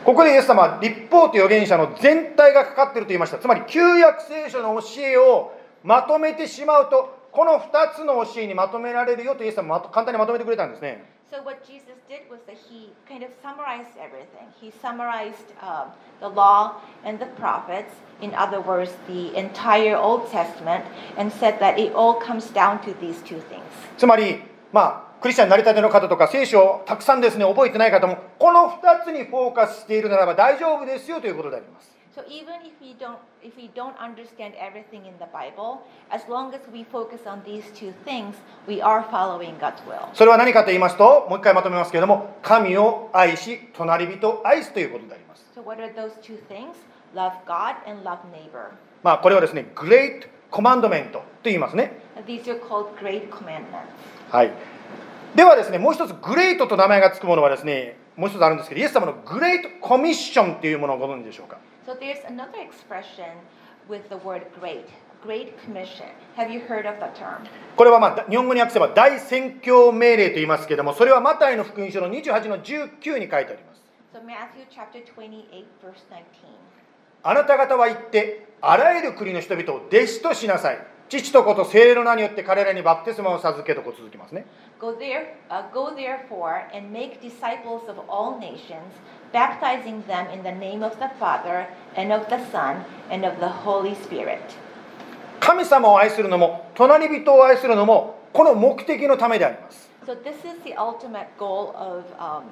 [0.04, 5.52] ここでイエス様は立法と預言者の全体がかかっていると言いましたつまり旧約聖書の教えを
[5.84, 14.48] まとめてしまうとこの2つの教えにまとめられるよとイエス様は簡単にまとめてくれたんですね So what Jesus did was that he kind of summarized everything.
[14.58, 20.86] He summarized um, the law and the prophets, in other words, the entire Old Testament,
[21.18, 23.60] and said that it all comes down to these two things.
[23.98, 24.40] つまり
[24.72, 36.52] まあクリスチャンになりたての方とか聖書をたくさんですね覚えてない方もこの2つにフォーカスしているならば大丈夫ですよということであります So even if we don't if we don't understand everything in the Bible, as long
[36.52, 38.34] as we focus on these two things,
[38.66, 40.08] we are following God's will.
[40.14, 46.74] それは何かと言いますともう一回まとめますけれども神を愛し隣人を愛すということであります So what are those two things?
[47.14, 48.72] Love God and love neighbor.
[49.04, 53.62] まあこれはですね Great Commandment と言いますね These are called great commandments.
[54.28, 54.50] はい
[55.36, 63.32] ではですねもう一つグレートと名前がつくものはですねもう一つあるんですけどイエス様のグレートコミッションというものをご存知でしょうか So there's another expression
[63.88, 64.84] with the word great,
[65.22, 66.12] great commission.
[66.36, 67.48] Have you heard of the term?
[67.76, 73.80] これはまあ日本語に訳せば大宣教命令と言いますけれどもそれはマタイの福音書の28の19に書いてあります
[74.12, 76.24] So Matthew chapter 28 verse 19.
[77.22, 84.44] あなた方は行ってあらゆる国の人々を弟子としなさい父と子と聖霊の名によって彼らにバプテスマを授けとこう続きますね
[84.78, 88.92] Go there, uh, go therefore and make disciples of all nations,
[89.31, 93.49] baptizing them in the name of the Father and of the Son and of the
[93.49, 94.39] Holy Spirit.
[95.39, 102.43] 神様を愛するのも隣人を愛するのもこの目的のためであります So this is the ultimate goal of um,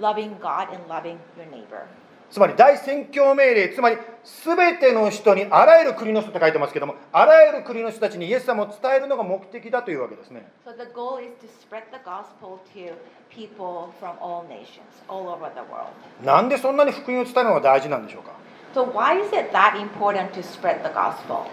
[0.00, 1.86] loving God and loving your neighbor.
[2.33, 12.93] つまり大宣教命令つまり全ての人にあらゆる国の人って書いてますけどもあらゆる国の人たちにイエス様を伝えるのが目的だというわけですね So the goal is to spread the gospel to
[13.29, 15.93] people from all nations, all over the world.
[16.25, 18.31] なんでそんなに福音を伝えるのが大事なんでしょうか
[18.73, 21.43] ？So why is it that important to spread the gospel?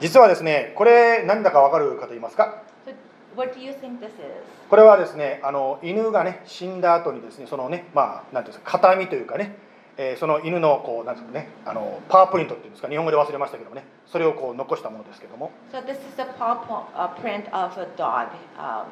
[0.00, 2.62] 実はですねこれ何だか分かる方いますか
[3.34, 4.12] ？What do you think this is?
[4.68, 9.56] これはですねあの犬がね死んだ後にですねそのねまあなんていうんですか形見というかね、
[9.98, 16.26] えーその犬のこうなんですかねあのパワープリントっていうんですか日本語で忘れましたけどもねそれをこう残したものですけども So this is a
[17.20, 18.28] print of a dog
[18.58, 18.84] um,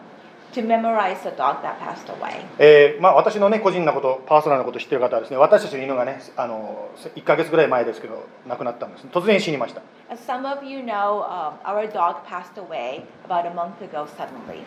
[0.54, 2.44] to memorize the dog that passed away.
[2.58, 14.06] えーまあ、私のね個人なことパーソナルなことを知っている方はですね私たちの犬がねあの1ヶ月ぐらい前ですけど亡くなったんです突然死にました As some of you know, um, our dog passed away about a month ago
[14.06, 14.62] suddenly.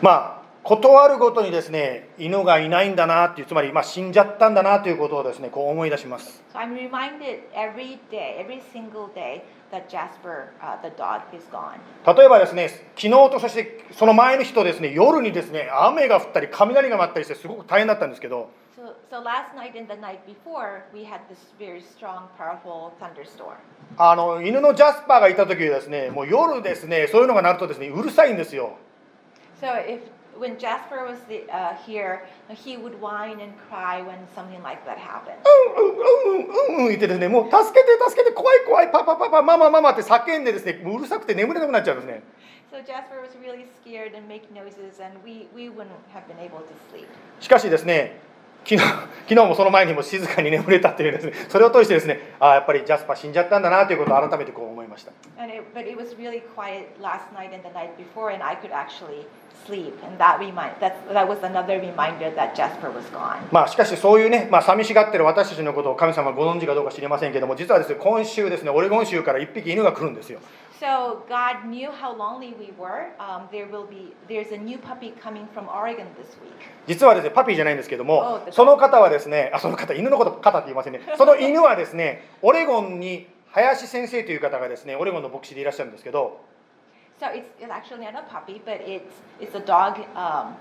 [0.00, 11.46] まあ断るごとにですね犬がいないんだなっていうつまり、まあ、死んじゃったんだなということをですねこう思い出します So I'm reminded every day, every single day, that Jasper, uh, the dog, is
[11.50, 11.78] gone.
[12.16, 22.92] 例えばですね昨日とそしてその前の日とですね夜にですね雨が降ったり雷が舞ったりしてすごく大変だったんですけど So, so last night and the night before, we had this very strong, powerful
[23.00, 23.56] thunderstorm.
[23.96, 28.76] あの犬のジャスパーがいた時はですねもう夜ですねそういうのが鳴るとですねうるさいんですよ
[29.60, 30.00] So if
[30.38, 34.98] when Jasper was the, uh, here, he would whine and cry when something like that
[34.98, 35.38] happened.
[35.44, 42.22] うんうんうんうん言ってですねもう助けて助けて怖い怖いパパパパママママって叫んでですねもううるさくて眠れなくなっちゃうんですね
[42.70, 46.60] So Jasper was really scared and make noises, and we, we wouldn't have been able
[46.60, 47.06] to sleep.
[47.40, 48.20] しかしですね
[48.64, 58.56] 昨日昨日もその前にも静かに眠れたというですねそれを通してですねああやっぱりジャスパー死んじゃったんだなということを改めてこう思いました And it, but it was really quiet last night and the night before, and I
[58.56, 59.26] could actually
[59.66, 59.94] sleep.
[60.04, 63.38] And that remind that that was another reminder that Jasper was gone.
[63.50, 70.40] まあしかしそういうね、まあ、寂しがってる私たちのことを神様はご存知かどうか知りませんけども実はですね今週ですねオレゴン州から一匹犬が来るんですよ
[70.80, 73.08] So God knew how lonely we were.
[73.18, 76.54] Um, there will be there's a new puppy coming from Oregon this week.
[76.86, 86.40] 実はですねパピーじゃないんですけども Oh, その方はですねあその方犬のこと方って言いませんね その犬はですねオレゴンに林先生という方がですねオレゴンの牧師でいらっしゃるんですけど
[87.20, 90.54] So it's, it's actually not a puppy, but it's it's a dog um,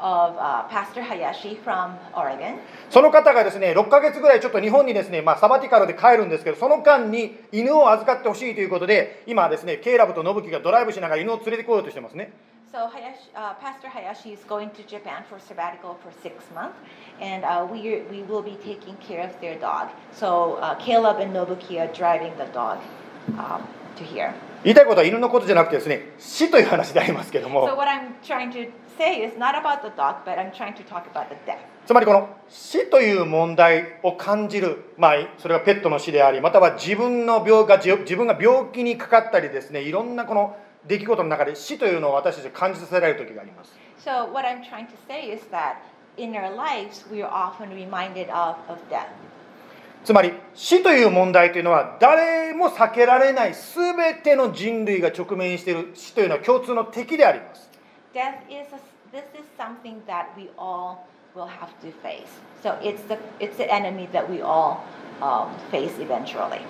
[0.00, 2.58] of uh, Pastor Hayashi from Oregon.
[2.90, 12.32] その方がですね6ヶ月ぐらいちょっと日本にですね、まあ、サバティカルで帰るんですけどその間に犬を預かってほしいということで今ですねケイラブとノブキがドライブしながら犬を連れてこようとしてますね
[12.72, 16.74] So Hayashi, uh, Pastor Hayashi is going to Japan for sabbatical for six months,
[17.20, 19.90] and uh, we we will be taking care of their dog.
[20.12, 22.80] So uh, Caleb and Nobuki are driving the dog
[23.38, 23.62] um,
[24.64, 27.64] 言いたいことは犬のことじゃなくてですね死という話でありますけども。
[31.86, 43.76] つまりこの死という問題を感じる、ま、それはペットの死であり、または自分,の病が自分が病気にかかったりですね、いろんなこの出来事の中で死というのを私たち感じさせられる時があります。
[50.04, 57.70] つまり死という問題というのは誰も避けられない全ての人類が直面している死というのは共通の敵であります
[58.14, 60.98] Death is a, this is something that we all
[61.34, 62.28] will have to face.
[62.62, 64.84] So it's the it's the enemy that we all
[65.20, 66.60] um, face eventually.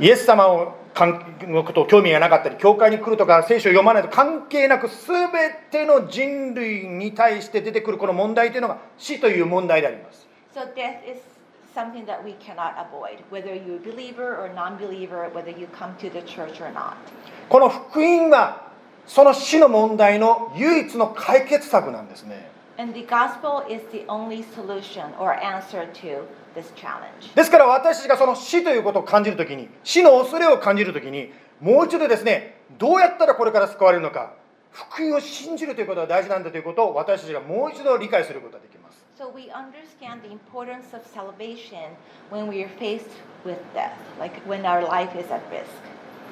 [0.00, 5.30] イエス様を関のことを興味がなかったり教会に来るとか聖書を読まないと関係なく全
[5.70, 11.33] ての人類に対して出てくるこの問題というのが死という問題であります So death is
[11.74, 16.08] something that we cannot avoid, whether you're a believer or non-believer, whether you come to
[16.08, 16.96] the church or not.
[17.48, 18.72] この福音は
[19.06, 22.48] その死の問題の唯一の解決策なんですね
[22.78, 27.34] And the gospel is the only solution or answer to this challenge.
[27.34, 34.34] ですから私たちがその死ということを感じるときに死の恐れを感じるときにもう一度ですねどうやったらこれから救われるのか
[34.72, 38.73] 福音を信じるということが大事なんだということを私たちがもう一度理解することができます
[39.16, 41.94] So we understand the importance of salvation
[42.30, 45.70] when we are faced with death, like when our life is at risk.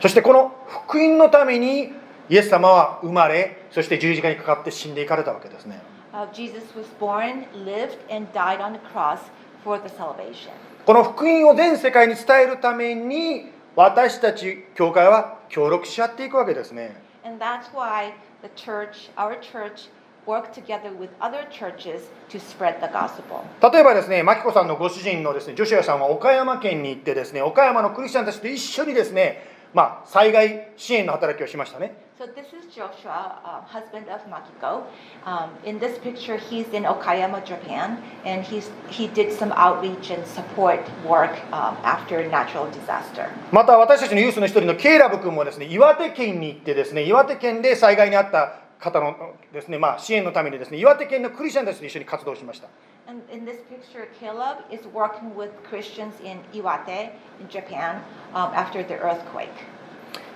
[0.00, 1.92] そしてこの福音のために
[2.28, 5.80] イエス様は生まれそして十字架にかかって死んでいかれたわけですね
[6.12, 9.20] Uh, Jesus was born, lived, and died on the cross
[9.62, 10.50] for the salvation.
[10.84, 19.88] この福音を全世界に伝えるために私たち教会は協力し合っていくわけですね And that's why the church, our church,
[20.27, 23.43] work together with other churches to spread the gospel.
[23.71, 29.41] 例えばですね、マキコさんのご主人のですね、ジョシュアさんは岡山県に行ってですね、岡山のクリスチャンたちと一緒にですね、
[29.73, 31.95] まあ、災害支援の働きをしましたね。
[32.17, 34.85] So this is Joshua, uh, husband of Makiko.
[35.23, 40.25] Um, in this picture, he's in Okayama, Japan, and he's, he did some outreach and
[40.25, 43.29] support work um, after natural disaster.
[43.51, 52.68] また私たちのユースの一人のケイラブ君もですね、岩手県に行ってですね、岩手県で災害に遭った 方のですね、まあ、支援のためにですね、岩手県のクリスチャンたちと一緒に活動しました。
[53.06, 58.02] And in this picture, Caleb is working with Christians in Iwate, in Japan,
[58.34, 59.48] um, after the earthquake.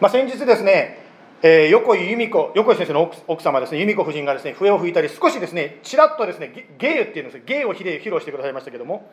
[0.00, 1.04] まあ、先日ですね、
[1.42, 9.10] えー横井由美子、横井先生の奥奥様ですね、由美子夫人がですね、笛を吹いたり、少しですね、ちらっとですね、ゲ芸っていうんです芸を披露してくださいましたけども、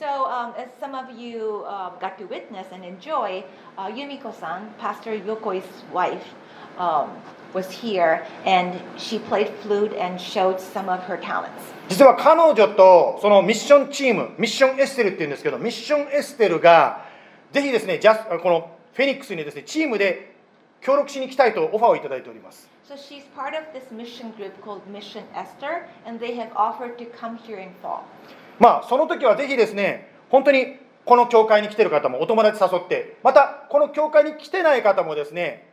[0.00, 3.44] So, um, as some of you uh, got to witness and enjoy,
[3.76, 6.24] uh, Yumiko-san, Pastor Yokoi's wife,
[6.80, 7.10] um,
[7.52, 11.74] was here, and she played flute and showed some of her talents.
[11.88, 17.04] 実は彼女とそのミッションチーム、ミッションエステルっていうんですけど、ミッションエステルが、
[17.52, 20.34] ぜひですね、ジャスこのフェニックスにですね、チームで
[20.80, 22.68] 協力しに来たいとオファーをいただいております。
[22.88, 27.36] So she's part of this mission group called Mission Esther, and they have offered to come
[27.38, 28.02] here in fall.
[28.58, 35.69] まあ、その時はぜひですね、本当にこの教会に来てる方もお友達誘って、またこの教会に来てない方もですね、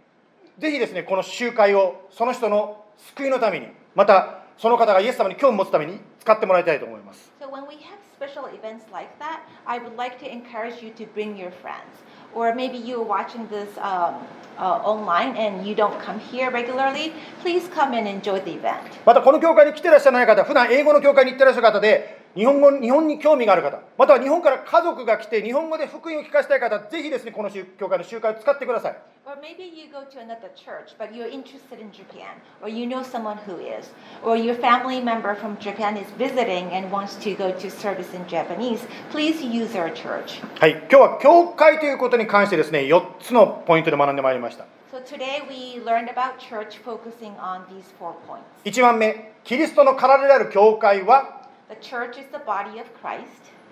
[0.58, 2.84] ぜひですね、この集会をその人の
[3.16, 7.32] 救いのために、またその方がイエス様に興味を持つために使ってもらいたいと思います。
[7.40, 11.38] So when we have special events like that, I would like to encourage you to bring
[11.38, 11.86] your friends.
[12.34, 14.16] Or maybe you're watching this um,
[14.58, 18.82] uh, online and you don't come here regularly, please come and enjoy the event.
[19.06, 28.96] またこの教会に来てらっしゃらない方、普段英語の教会に行ってらっしゃる方で、日本語日本に興味がある方、または日本から家族が来て、日本語で福音を聞かせたい方、ぜひですね、この集教会の集会を使ってください。
[29.26, 33.38] Or maybe you go to another church, but you're interested in Japan, or you know someone
[33.48, 33.92] who is,
[34.24, 38.24] or your family member from Japan is visiting and wants to go to service in
[38.28, 40.40] Japanese, please use our church.
[40.60, 44.66] はい、今日は教会ということに関してですね、4つのポイントで学んでまいりました。
[44.94, 48.44] So today we learned about church focusing on these four points.
[48.64, 51.37] 1番目、キリストの体である教会は、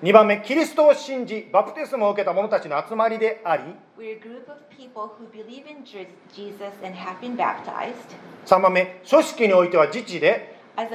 [0.03, 3.63] 2番目、キリストを信じ、バプテスムを受けた者たちの集まりであり、
[8.45, 10.93] 3番目、組織においては自治で、As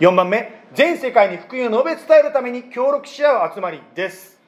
[0.00, 4.38] 4番目、全世界に福音を述べ伝えるために協力し合う集まりです。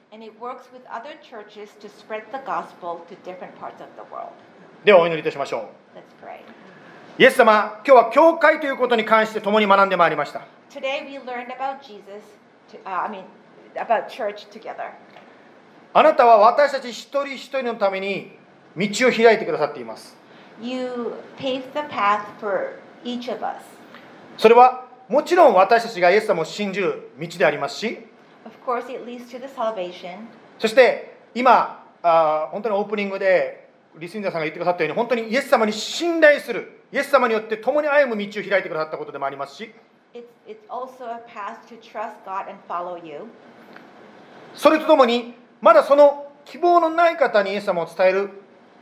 [4.84, 5.62] ではお祈りいたしましょう。
[7.20, 10.46] イエス様、今日は教会ということに関して共に学んでまいりました。
[10.70, 12.22] Today we learned about Jesus,
[12.70, 13.24] to, uh, I mean,
[13.74, 14.92] about church together.
[15.94, 18.38] あなたは私たち一人一人のために
[18.76, 20.16] 道を開いてくださっています。
[20.62, 23.56] You paved the path for each of us.
[24.36, 27.98] それはもちろん私たちがイエス様を信じる道でありますし、
[28.46, 30.18] Of course, it leads to the salvation.
[30.60, 39.72] そして今、あー本当にオープニングでリスンダーさんが言ってくださったように、本当にイエス様に信頼する、イエス様によって共に歩む道を開いてくださったことでもありますし.
[44.54, 48.30] それとともに、まだその希望のない方にイエス様を伝える、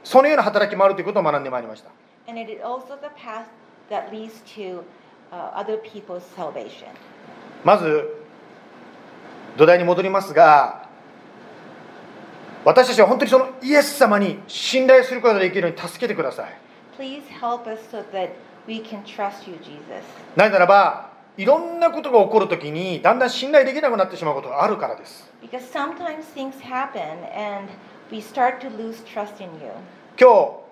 [0.04, 1.90] そのような働きもあるということを学んでまいりました。
[3.88, 4.84] To
[5.32, 5.66] uh.
[7.64, 8.26] まず
[9.56, 10.88] 土台に戻りますが
[12.64, 16.65] 私たちは本当にそのイエス様に信頼することができるように助けてください
[20.36, 25.30] なぜならば、いろんなことが起こるときに、だんだん信頼できなくなってしまうことがあるからです。
[30.18, 30.66] 今日、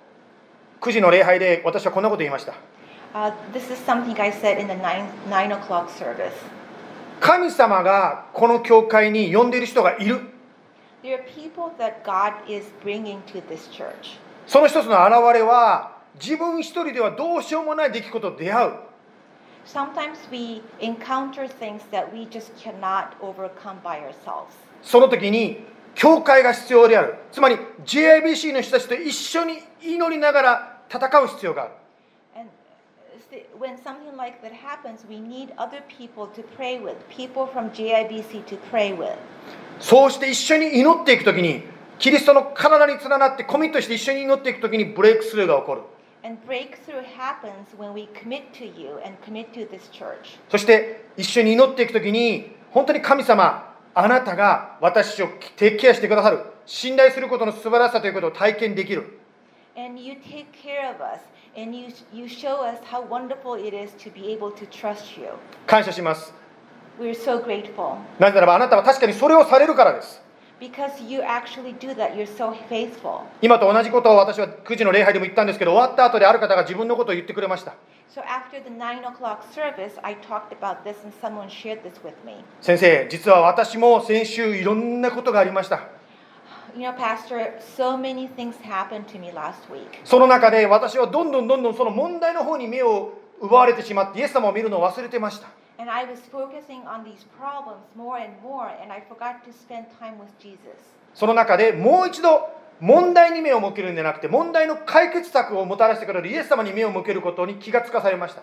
[0.81, 2.55] 9時の礼拝で私はこんなこと言いました。
[7.21, 10.21] 神様がこの教会に呼んでいる人がいる。
[14.47, 18.73] その一つの表れは、自分一人ではどうしようもない出来事と出会う
[19.67, 24.53] Sometimes we encounter things that we just cannot overcome by ourselves.
[24.83, 27.57] その時に教会が必要であるつまり
[27.87, 31.73] JIBC の人たちと一緒に祈りながら戦う必要がある
[32.37, 32.51] And
[33.59, 38.45] when something like that happens, we need other people to pray with, people from JIBC
[38.47, 39.17] to pray with.
[39.81, 41.63] そうして一緒に祈っていく時に
[41.99, 45.83] キリストの体に連なってコミットして一緒に祈っていく時にブレイクスルーが起こる
[46.25, 50.39] And breakthrough happens when we commit to you and commit to this church.
[50.49, 59.21] そして一緒に祈っていく時に本当に神様あなたが私をテイクケアしてくださる信頼することの素晴らしさということを体験できる
[59.77, 61.21] And you take care of us,
[61.57, 65.29] and you, you show us how wonderful it is to be able to trust you.
[65.67, 66.33] 感謝します
[66.99, 70.24] We're so grateful なぜならばあなたは確かにそれをされるからです
[73.43, 77.75] 今と同じことを私は9時の礼拝でも言ったんですけど、終わった後である方が自分のことを言ってくれました。
[82.61, 85.81] 先生、実は私も先週いろんなことがありました。
[90.05, 95.49] その中で私はどんどんどんどんその問題の方に目を奪われてしまって、イエス様を見るのを忘れてました。
[101.15, 102.49] その中でもう一度
[102.81, 108.43] 問題に目を向けるんじゃなくて問題の解決策をもたらしてくれるイエス様に目を向けることに気がつかされました。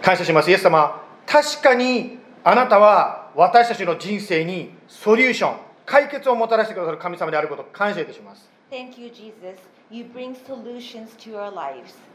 [0.00, 1.02] 感謝します、イエス様。
[1.26, 8.53] 確かにあなたは私たちの人生にソリューション、解決をもたらしてくださる神様であることを感謝いたします。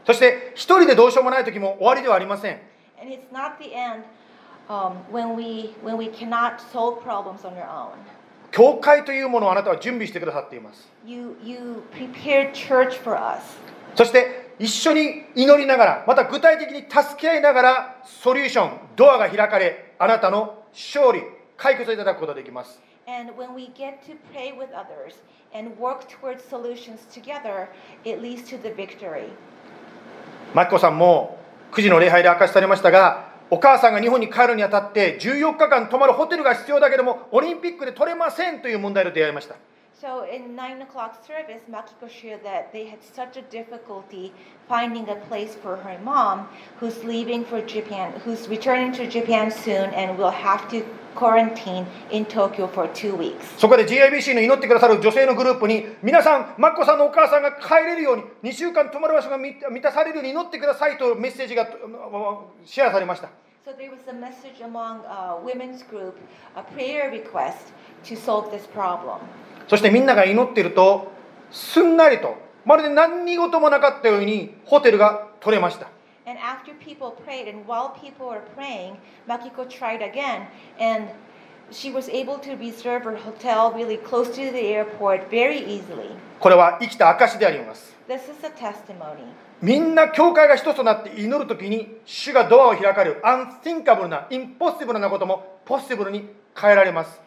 [0.04, 2.60] そして一人でどうしようもない時も終わりではありません。
[8.50, 10.90] 教会というものをあなたは準備してくださっています。
[13.94, 21.22] そして一緒に祈りながら、また具体的に助け合いながら、ソリューション、ドアが開かれ、あなたの勝利、
[21.56, 22.89] 解決いただくことができます。
[23.10, 25.14] And when we get to pray with others
[25.52, 27.68] and work towards solutions together,
[28.04, 29.30] it leads to the victory.
[30.54, 31.38] マキコさんも
[31.72, 39.56] 9時の礼拝で明かしされましたがお母さんが日本に帰るにあたって14日間泊まるホテルが必要だけどもオリンピックで取れませんという問題と出会いました
[40.00, 44.32] So in nine o'clock service, Makiko shared that they had such a difficulty
[44.66, 46.48] finding a place for her mom,
[46.78, 52.24] who's leaving for Japan, who's returning to Japan soon, and will have to quarantine in
[52.24, 53.44] Tokyo for two weeks.
[53.58, 61.68] そこで GIBC の祈ってくださる女性のグループに皆さんマッコさんのお母さんが帰れるように2週間泊まる場所が満満たされるように祈ってくださいとメッセージが
[62.64, 63.28] シェアされました
[63.66, 66.16] So there was a message among uh, women's group,
[66.56, 67.74] a prayer request
[68.04, 69.20] to solve this problem.
[69.70, 71.12] そしてみんなが祈っていると
[71.52, 75.86] すんなりとまるで何事もなかったようにホテルが取れました。
[86.40, 87.96] これは生きた証であります。
[88.08, 89.22] This is a testimony.
[89.62, 96.28] みんな教会が一つとなって祈るときに主がドアを開かれる、アンティンカブルな、インポッシブルなこともポッシブルに
[96.60, 97.20] 変えられます。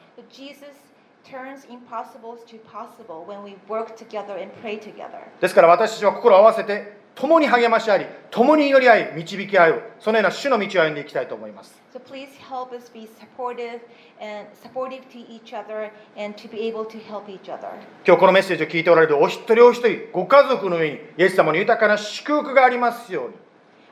[1.24, 5.20] Turns impossibles to possible when we work together and pray together.
[5.42, 13.82] ですから私たちは心を合わせて共に励まし合い共に祈り合い導き合うそのような主の道を歩んでいきたいと思います So please help us be supportive
[14.20, 17.70] and supportive to each other and to be able to help each other.
[18.06, 23.36] 今日このメッセージを聞いておられるお一人お一人ご家族の上にイエス様の豊かな祝福がありますように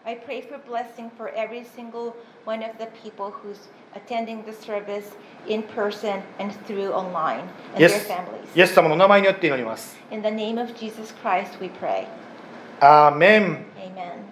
[0.03, 5.10] I pray for blessing for every single one of the people who's attending the service
[5.48, 7.40] in person and through online
[7.74, 8.24] and イエ their ス families.
[8.56, 12.06] イエス様の名前によって祈ります In the name of Jesus Christ, we pray.
[12.80, 14.24] アーメン Amen.